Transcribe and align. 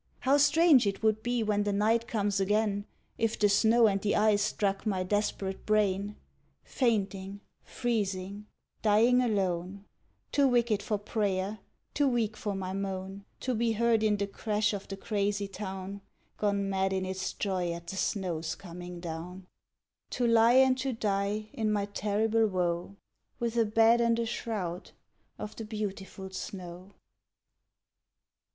How 0.21 0.37
strange 0.37 0.87
it 0.87 1.03
would 1.03 1.21
be, 1.21 1.43
when 1.43 1.61
the 1.61 1.71
night 1.71 2.07
comes 2.07 2.39
again, 2.39 2.85
If 3.19 3.37
the 3.37 3.47
snow 3.49 3.85
and 3.85 4.01
the 4.01 4.15
ice 4.15 4.41
struck 4.41 4.83
my 4.87 5.03
desperate 5.03 5.63
brain! 5.63 6.15
Fainting, 6.63 7.41
Freezing, 7.61 8.47
Dying 8.81 9.21
alone, 9.21 9.85
Too 10.31 10.47
wicked 10.47 10.81
for 10.81 10.97
prayer, 10.97 11.59
too 11.93 12.07
weak 12.07 12.35
for 12.35 12.55
my 12.55 12.73
moan 12.73 13.25
To 13.41 13.53
be 13.53 13.73
heard 13.73 14.01
in 14.01 14.17
the 14.17 14.25
crash 14.25 14.73
of 14.73 14.87
the 14.87 14.97
crazy 14.97 15.47
town, 15.47 16.01
Gone 16.37 16.67
mad 16.67 16.93
in 16.93 17.05
its 17.05 17.33
joy 17.33 17.71
at 17.71 17.85
the 17.85 17.95
snow's 17.95 18.55
coming 18.55 18.99
down; 19.01 19.45
To 20.17 20.25
lie 20.25 20.53
and 20.55 20.75
to 20.79 20.93
die 20.93 21.49
in 21.53 21.71
my 21.71 21.85
terrible 21.85 22.47
woe, 22.47 22.95
With 23.39 23.55
a 23.55 23.65
bed 23.65 24.01
and 24.01 24.17
a 24.17 24.25
shroud 24.25 24.93
of 25.37 25.55
the 25.57 25.63
beautiful 25.63 26.31
snow! 26.31 26.93